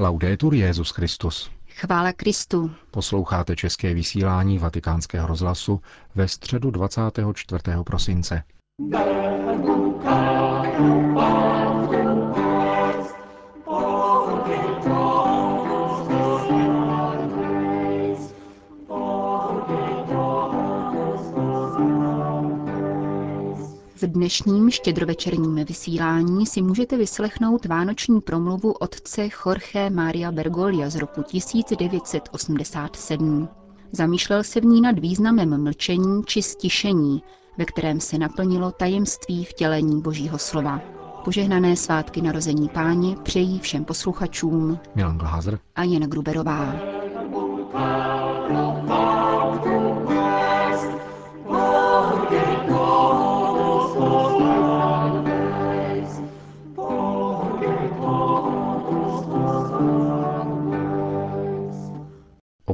[0.00, 1.50] Laudetur Jezus Christus.
[1.70, 2.70] Chvála Kristu.
[2.90, 5.80] Posloucháte české vysílání Vatikánského rozhlasu
[6.14, 7.62] ve středu 24.
[7.84, 8.42] prosince.
[24.02, 31.22] V dnešním štědrovečerním vysílání si můžete vyslechnout vánoční promluvu otce Jorge Maria Bergolia z roku
[31.22, 33.48] 1987.
[33.92, 37.22] Zamýšlel se v ní nad významem mlčení či stišení,
[37.58, 40.80] ve kterém se naplnilo tajemství vtělení Božího slova.
[41.24, 46.74] Požehnané svátky narození páně přejí všem posluchačům Milan Glázer a Jana Gruberová.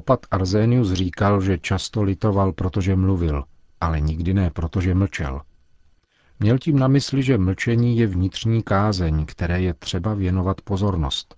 [0.05, 3.45] Opat Arzenius říkal, že často litoval, protože mluvil,
[3.81, 5.41] ale nikdy ne, protože mlčel.
[6.41, 11.35] Měl tím na mysli, že mlčení je vnitřní kázeň, které je třeba věnovat pozornost.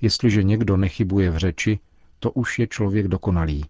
[0.00, 1.78] Jestliže někdo nechybuje v řeči,
[2.18, 3.64] to už je člověk dokonalý,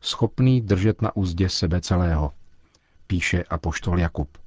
[0.00, 2.32] schopný držet na úzdě sebe celého,
[3.06, 4.38] píše apoštol Jakub.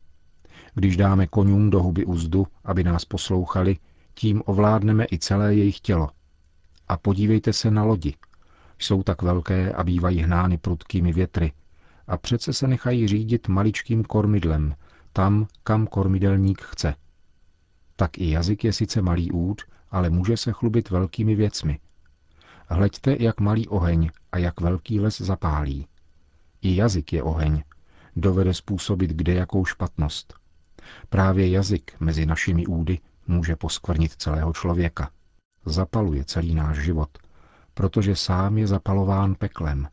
[0.73, 3.77] Když dáme konům do huby úzdu, aby nás poslouchali,
[4.13, 6.09] tím ovládneme i celé jejich tělo.
[6.87, 8.13] A podívejte se na lodi.
[8.79, 11.53] Jsou tak velké a bývají hnány prudkými větry.
[12.07, 14.75] A přece se nechají řídit maličkým kormidlem,
[15.13, 16.95] tam, kam kormidelník chce.
[17.95, 21.79] Tak i jazyk je sice malý úd, ale může se chlubit velkými věcmi.
[22.67, 25.87] Hleďte, jak malý oheň a jak velký les zapálí.
[26.61, 27.63] I jazyk je oheň.
[28.15, 30.33] Dovede způsobit kde jakou špatnost.
[31.09, 35.09] Právě jazyk mezi našimi údy může poskvrnit celého člověka.
[35.65, 37.09] Zapaluje celý náš život,
[37.75, 39.87] protože sám je zapalován peklem.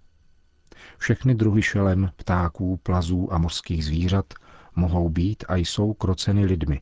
[0.98, 4.34] Všechny druhy šelem, ptáků, plazů a mořských zvířat
[4.76, 6.80] mohou být a jsou kroceny lidmi.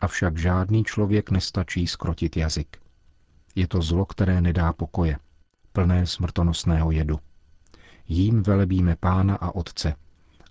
[0.00, 2.76] Avšak žádný člověk nestačí skrotit jazyk.
[3.54, 5.18] Je to zlo, které nedá pokoje,
[5.72, 7.18] plné smrtonosného jedu.
[8.08, 9.94] Jím velebíme pána a otce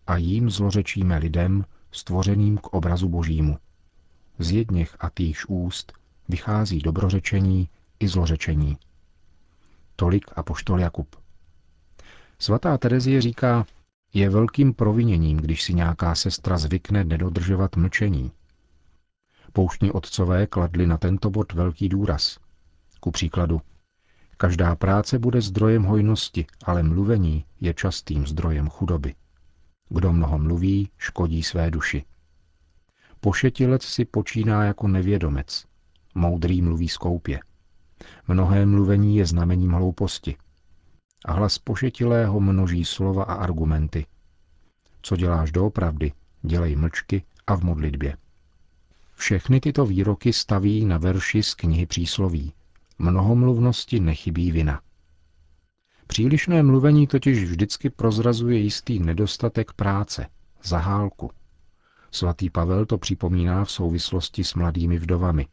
[0.08, 3.58] a jím zlořečíme lidem, stvořeným k obrazu božímu.
[4.40, 5.94] Z jedněch a týž úst
[6.30, 7.69] vychází dobrořečení
[8.00, 8.78] i zlořečení.
[9.96, 11.16] Tolik a poštol Jakub.
[12.40, 13.66] Svatá Terezie říká,
[14.14, 18.32] je velkým proviněním, když si nějaká sestra zvykne nedodržovat mlčení.
[19.54, 22.40] Pouštní otcové kladli na tento bod velký důraz.
[23.00, 23.62] Ku příkladu,
[24.38, 29.16] každá práce bude zdrojem hojnosti, ale mluvení je častým zdrojem chudoby.
[29.90, 32.04] Kdo mnoho mluví, škodí své duši.
[33.20, 35.66] Pošetilec si počíná jako nevědomec.
[36.16, 37.40] Moudrý mluví skoupě.
[38.28, 40.36] Mnohé mluvení je znamením hlouposti.
[41.26, 44.06] A hlas pošetilého množí slova a argumenty.
[45.02, 46.12] Co děláš doopravdy,
[46.42, 48.18] dělej mlčky a v modlitbě.
[49.16, 52.54] Všechny tyto výroky staví na verši z knihy přísloví.
[53.00, 54.82] Mnohomluvnosti nechybí vina.
[56.08, 60.28] Přílišné mluvení totiž vždycky prozrazuje jistý nedostatek práce,
[60.64, 61.32] zahálku.
[62.12, 65.48] Svatý Pavel to připomíná v souvislosti s mladými vdovami.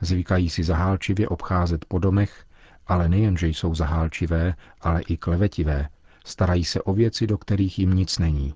[0.00, 2.46] Zvykají si zahálčivě obcházet po domech,
[2.86, 5.88] ale nejen, že jsou zahálčivé, ale i klevetivé,
[6.24, 8.54] starají se o věci, do kterých jim nic není.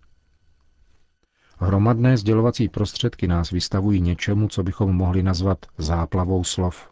[1.59, 6.91] Hromadné sdělovací prostředky nás vystavují něčemu, co bychom mohli nazvat záplavou slov.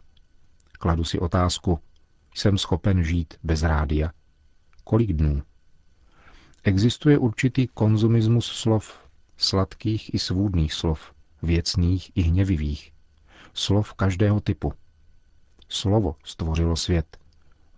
[0.79, 1.79] Kladu si otázku,
[2.35, 4.11] jsem schopen žít bez rádia?
[4.83, 5.43] Kolik dnů?
[6.63, 8.99] Existuje určitý konzumismus slov,
[9.37, 12.91] sladkých i svůdných slov, věcných i hněvivých,
[13.53, 14.73] slov každého typu.
[15.69, 17.17] Slovo stvořilo svět,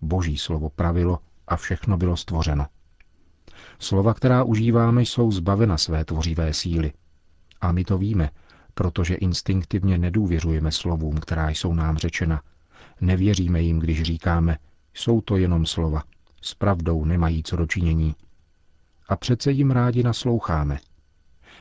[0.02, 2.66] boží slovo pravilo a všechno bylo stvořeno.
[3.80, 6.94] Slova, která užíváme, jsou zbavena své tvořivé síly.
[7.62, 8.30] A my to víme,
[8.74, 12.42] protože instinktivně nedůvěřujeme slovům, která jsou nám řečena.
[13.02, 14.58] Nevěříme jim, když říkáme,
[14.94, 16.04] jsou to jenom slova,
[16.42, 18.16] s pravdou nemají co dočinění.
[19.08, 20.80] A přece jim rádi nasloucháme.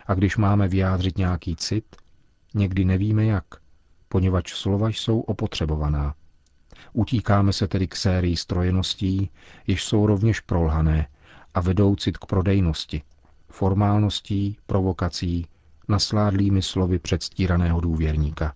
[0.06, 1.96] A když máme vyjádřit nějaký cit,
[2.54, 3.44] někdy nevíme jak,
[4.12, 6.14] poněvadž slova jsou opotřebovaná.
[6.92, 9.30] Utíkáme se tedy k sérii strojeností,
[9.66, 11.06] jež jsou rovněž prolhané
[11.54, 13.02] a vedou cit k prodejnosti,
[13.48, 15.46] formálností, provokací,
[15.88, 18.52] nasládlými slovy předstíraného důvěrníka.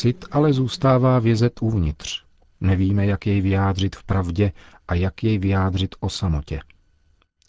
[0.00, 2.24] Cit ale zůstává vězet uvnitř.
[2.60, 4.52] Nevíme, jak jej vyjádřit v pravdě
[4.88, 6.60] a jak jej vyjádřit o samotě.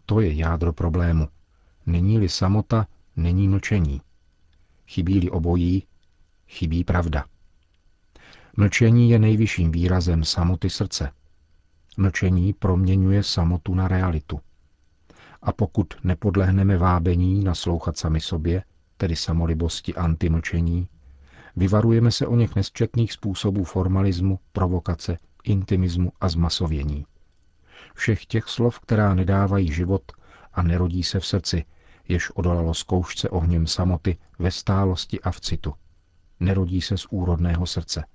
[0.06, 1.28] To je jádro problému.
[1.86, 4.02] Není-li samota, není mlčení.
[4.88, 5.84] Chybí-li obojí,
[6.48, 7.26] chybí pravda.
[8.58, 11.12] Mlčení je nejvyšším výrazem samoty srdce.
[11.98, 14.40] Mlčení proměňuje samotu na realitu.
[15.42, 18.64] A pokud nepodlehneme vábení naslouchat sami sobě,
[18.98, 20.88] tedy samolibosti antimlčení,
[21.56, 27.06] vyvarujeme se o něch nesčetných způsobů formalismu, provokace, intimismu a zmasovění.
[27.96, 30.12] Všech těch slov, která nedávají život
[30.54, 31.66] a nerodí se v srdci,
[32.08, 35.74] jež odolalo zkoušce ohněm samoty ve stálosti a v citu.
[36.40, 38.06] Nerodí se z úrodného srdce.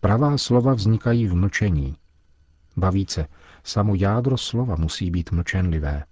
[0.00, 1.96] Pravá slova vznikají v mlčení.
[2.76, 3.26] Bavíce,
[3.64, 6.04] samo jádro slova musí být mlčenlivé.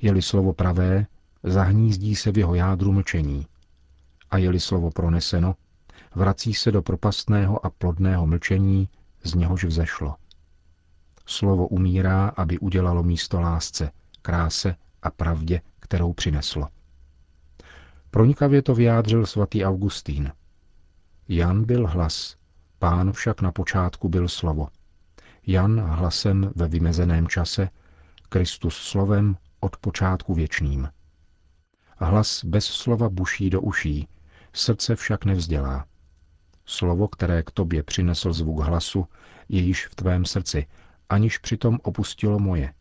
[0.00, 1.06] Je-li slovo pravé,
[1.42, 3.46] zahnízdí se v jeho jádru mlčení.
[4.32, 5.54] A je-li slovo proneseno,
[6.14, 8.88] vrací se do propastného a plodného mlčení,
[9.24, 10.16] z něhož vzešlo.
[11.26, 13.90] Slovo umírá, aby udělalo místo lásce,
[14.22, 16.68] kráse a pravdě, kterou přineslo.
[18.10, 20.32] Pronikavě to vyjádřil svatý Augustín.
[21.28, 22.36] Jan byl hlas,
[22.78, 24.68] pán však na počátku byl slovo.
[25.46, 27.68] Jan hlasem ve vymezeném čase,
[28.28, 30.88] Kristus slovem od počátku věčným.
[31.96, 34.08] Hlas bez slova buší do uší,
[34.52, 35.86] srdce však nevzdělá.
[36.64, 39.06] Slovo, které k tobě přinesl zvuk hlasu,
[39.48, 40.66] je již v tvém srdci,
[41.08, 42.74] aniž přitom opustilo moje.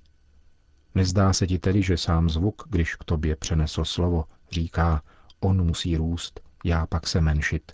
[0.96, 5.02] Nezdá se ti tedy, že sám zvuk, když k tobě přenesl slovo, říká,
[5.40, 7.72] on musí růst, já pak se menšit.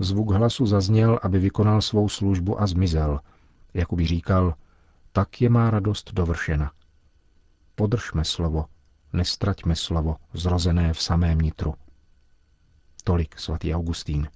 [0.00, 3.20] Zvuk hlasu zazněl, aby vykonal svou službu a zmizel,
[3.74, 4.54] jako by říkal,
[5.12, 6.72] tak je má radost dovršena.
[7.74, 8.64] Podržme slovo,
[9.12, 11.74] nestraťme slovo, zrozené v samém nitru.
[13.04, 14.28] Tolik svatý Augustín.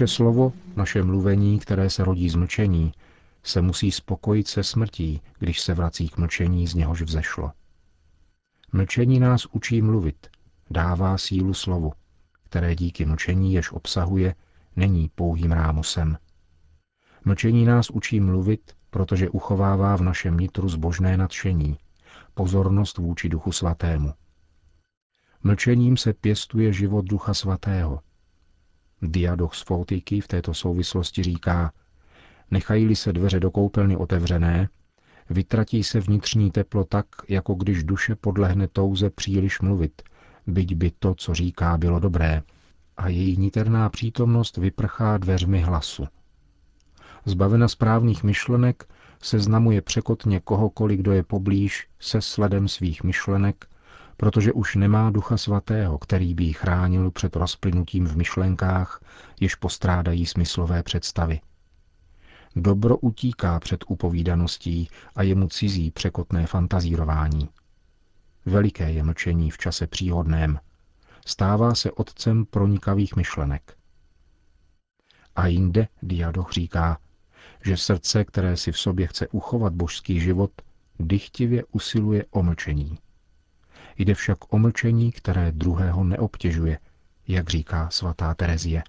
[0.00, 2.92] Naše slovo, naše mluvení, které se rodí z mlčení,
[3.42, 7.52] se musí spokojit se smrtí, když se vrací k mlčení, z něhož vzešlo.
[8.72, 10.26] Mlčení nás učí mluvit,
[10.70, 11.92] dává sílu slovu,
[12.44, 14.34] které díky mlčení, jež obsahuje,
[14.76, 16.18] není pouhým rámusem.
[17.24, 21.78] Mlčení nás učí mluvit, protože uchovává v našem nitru zbožné nadšení,
[22.34, 24.12] pozornost vůči Duchu Svatému.
[25.42, 28.00] Mlčením se pěstuje život Ducha Svatého,
[29.02, 31.72] Diadoch Fotiky v této souvislosti říká,
[32.50, 34.68] nechají-li se dveře do koupelny otevřené,
[35.30, 40.02] vytratí se vnitřní teplo tak, jako když duše podlehne touze příliš mluvit,
[40.46, 42.42] byť by to, co říká, bylo dobré,
[42.96, 46.06] a její niterná přítomnost vyprchá dveřmi hlasu.
[47.24, 48.84] Zbavena správných myšlenek,
[49.22, 53.66] seznamuje překotně kohokoliv, kdo je poblíž, se sledem svých myšlenek
[54.20, 59.04] protože už nemá ducha svatého, který by ji chránil před rozplynutím v myšlenkách,
[59.40, 61.40] jež postrádají smyslové představy.
[62.56, 67.48] Dobro utíká před upovídaností a je mu cizí překotné fantazírování.
[68.46, 70.60] Veliké je mlčení v čase příhodném.
[71.26, 73.76] Stává se otcem pronikavých myšlenek.
[75.36, 76.98] A jinde Diadoch říká,
[77.64, 80.50] že srdce, které si v sobě chce uchovat božský život,
[80.98, 82.98] dychtivě usiluje o mlčení.
[84.00, 86.78] Jde však o mlčení, které druhého neobtěžuje,
[87.28, 88.82] jak říká svatá Terezie.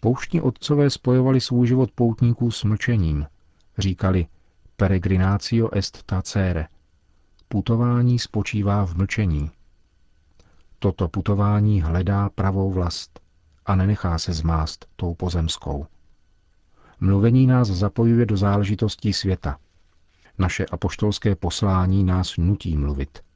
[0.00, 3.26] Pouštní otcové spojovali svůj život poutníků s mlčením.
[3.78, 4.26] Říkali
[4.76, 6.68] peregrinatio est tacere.
[7.48, 9.50] Putování spočívá v mlčení.
[10.78, 13.20] Toto putování hledá pravou vlast
[13.66, 15.86] a nenechá se zmást tou pozemskou.
[17.00, 19.58] Mluvení nás zapojuje do záležitostí světa.
[20.38, 23.26] Naše apoštolské poslání nás nutí mluvit.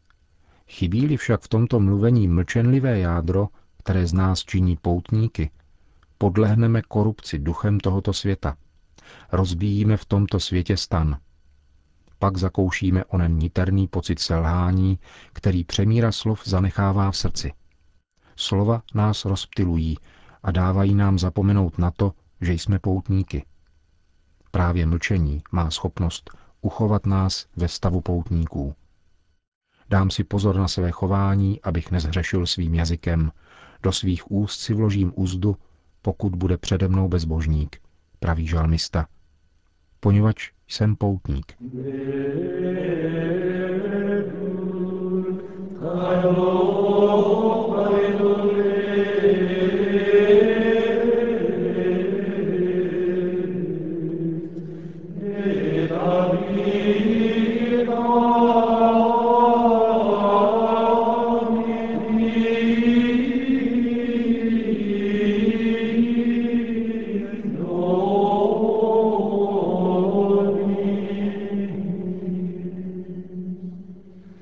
[0.70, 3.48] Chybí-li však v tomto mluvení mlčenlivé jádro,
[3.78, 5.50] které z nás činí poutníky,
[6.18, 8.56] podlehneme korupci duchem tohoto světa.
[9.32, 11.18] Rozbíjíme v tomto světě stan.
[12.18, 14.98] pak zakoušíme onen niterný pocit selhání,
[15.32, 17.52] který přemíra slov zanechává v srdci.
[18.36, 19.96] Slova nás rozptilují
[20.42, 23.44] a dávají nám zapomenout na to, že jsme poutníky.
[24.50, 28.74] Právě mlčení má schopnost uchovat nás ve stavu poutníků.
[29.90, 33.32] Dám si pozor na své chování, abych nezhřešil svým jazykem.
[33.82, 35.56] Do svých úst si vložím úzdu,
[36.02, 37.80] pokud bude přede mnou bezbožník,
[38.20, 39.06] praví žalmista.
[40.00, 41.56] Poněvadž jsem poutník.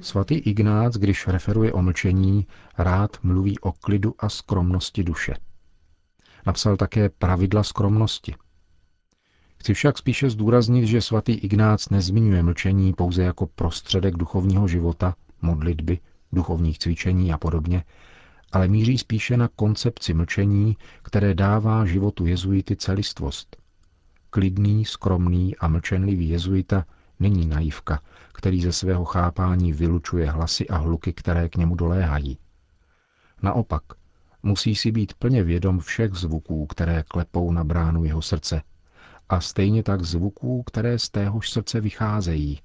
[0.08, 2.46] Svatý Ignác, když referuje o mlčení,
[2.78, 5.34] rád mluví o klidu a skromnosti duše.
[6.46, 8.34] Napsal také pravidla skromnosti.
[9.58, 15.98] Chci však spíše zdůraznit, že svatý Ignác nezmiňuje mlčení pouze jako prostředek duchovního života, modlitby,
[16.32, 17.84] duchovních cvičení a podobně,
[18.52, 23.56] ale míří spíše na koncepci mlčení, které dává životu jezuity celistvost.
[24.30, 26.84] Klidný, skromný a mlčenlivý jezuita
[27.20, 28.00] není naivka,
[28.32, 32.38] který ze svého chápání vylučuje hlasy a hluky, které k němu doléhají.
[33.42, 33.82] Naopak,
[34.42, 38.62] musí si být plně vědom všech zvuků, které klepou na bránu jeho srdce,
[39.28, 42.60] a stejně tak zvuků, které z téhož srdce vycházejí,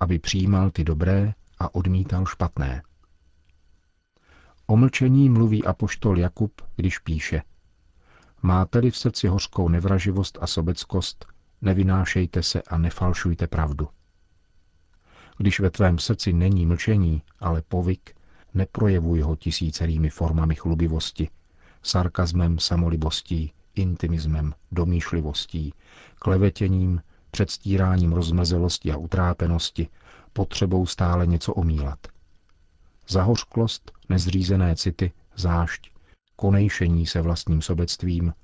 [0.00, 2.82] aby přijímal ty dobré a odmítal špatné.
[4.66, 7.42] O mlčení mluví apoštol Jakub, když píše
[8.42, 11.26] Máte-li v srdci hořkou nevraživost a sobeckost,
[11.62, 13.88] nevynášejte se a nefalšujte pravdu.
[15.36, 18.16] Když ve tvém srdci není mlčení, ale povyk,
[18.54, 21.28] neprojevuj ho tisícerými formami chlubivosti,
[21.82, 25.74] sarkazmem, samolibostí, intimismem, domýšlivostí,
[26.18, 29.88] klevetěním, předstíráním rozmrzelosti a utrápenosti,
[30.32, 31.98] potřebou stále něco omílat.
[33.08, 35.90] Zahořklost, nezřízené city, zášť,
[36.36, 38.34] konejšení se vlastním sobectvím,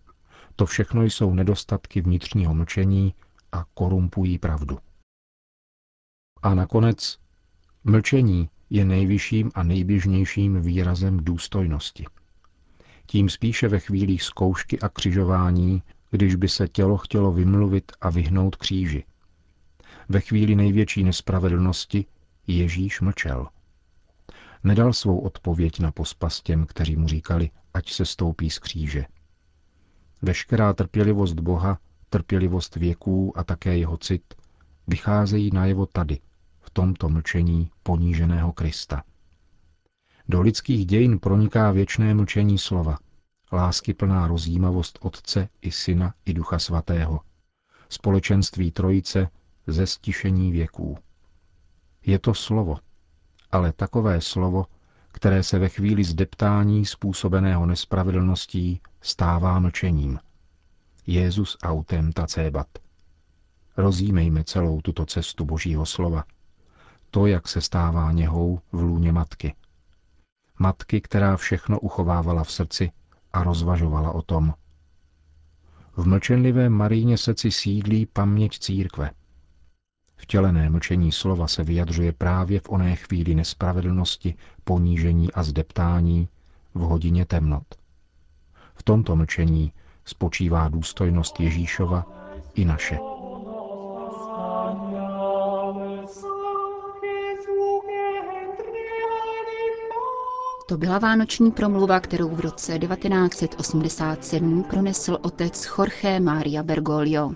[0.57, 3.15] to všechno jsou nedostatky vnitřního mlčení
[3.53, 4.79] a korumpují pravdu.
[6.43, 7.19] A nakonec,
[7.85, 12.05] mlčení je nejvyšším a nejběžnějším výrazem důstojnosti.
[13.07, 18.57] Tím spíše ve chvílích zkoušky a křižování, když by se tělo chtělo vymluvit a vyhnout
[18.57, 19.05] kříži.
[20.09, 22.07] Ve chvíli největší nespravedlnosti
[22.47, 23.49] Ježíš mlčel.
[24.65, 29.05] Nedal svou odpověď na pospas těm, kteří mu říkali, ať se stoupí z kříže.
[30.23, 31.79] Veškerá trpělivost Boha,
[32.11, 34.35] trpělivost věků a také jeho cit
[34.87, 36.19] vycházejí najevo tady,
[36.73, 39.03] tomto mlčení poníženého Krista.
[40.29, 42.99] Do lidských dějin proniká věčné mlčení slova,
[43.53, 47.21] lásky plná rozjímavost Otce i Syna i Ducha Svatého,
[47.89, 49.29] společenství Trojice
[49.67, 50.99] ze stišení věků.
[52.07, 52.79] Je to slovo,
[53.51, 54.67] ale takové slovo,
[55.13, 60.19] které se ve chvíli zdeptání způsobeného nespravedlností stává mlčením.
[61.07, 62.67] Jezus autem tacébat.
[63.77, 66.25] Rozjímejme celou tuto cestu Božího slova.
[67.13, 69.55] To, jak se stává něhou v lůně matky.
[70.59, 72.91] Matky, která všechno uchovávala v srdci
[73.33, 74.55] a rozvažovala o tom.
[75.97, 79.11] V mlčenlivé Maríně srdci sídlí paměť církve–
[80.23, 86.29] Vtělené mlčení slova se vyjadřuje právě v oné chvíli nespravedlnosti, ponížení a zdeptání,
[86.75, 87.75] v hodině temnot.
[88.75, 89.73] V tomto mlčení
[90.05, 92.07] spočívá důstojnost Ježíšova
[92.55, 93.12] i naše.
[100.73, 107.33] To byla vánoční promluva, kterou v roce 1987 pronesl otec Jorge Maria Bergoglio.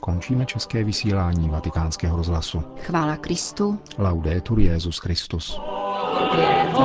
[0.00, 2.62] Končíme české vysílání vatikánského rozhlasu.
[2.80, 3.78] Chvála Kristu.
[3.98, 5.60] Laudetur Jezus Christus.
[6.20, 6.76] Christus.